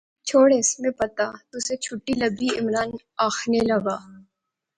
چھوڑیس، 0.27 0.69
میں 0.81 0.93
پتہ، 0.99 1.27
تسیں 1.49 1.79
چٹھی 1.83 2.13
لبی، 2.21 2.49
عمران 2.59 2.89
آخنے 3.27 3.61
لاغآ 3.67 3.95